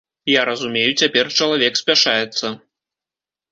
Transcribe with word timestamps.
Я 0.39 0.45
разумею, 0.49 0.95
цяпер 1.01 1.29
чалавек 1.41 1.73
спяшаецца. 1.83 2.45